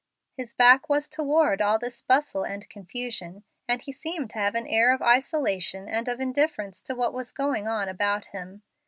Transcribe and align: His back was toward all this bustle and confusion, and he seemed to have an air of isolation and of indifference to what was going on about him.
His 0.35 0.55
back 0.55 0.89
was 0.89 1.07
toward 1.07 1.61
all 1.61 1.77
this 1.77 2.01
bustle 2.01 2.41
and 2.41 2.67
confusion, 2.67 3.43
and 3.67 3.83
he 3.83 3.91
seemed 3.91 4.31
to 4.31 4.39
have 4.39 4.55
an 4.55 4.65
air 4.65 4.91
of 4.95 5.03
isolation 5.03 5.87
and 5.87 6.07
of 6.07 6.19
indifference 6.19 6.81
to 6.81 6.95
what 6.95 7.13
was 7.13 7.31
going 7.31 7.67
on 7.67 7.87
about 7.87 8.25
him. 8.25 8.63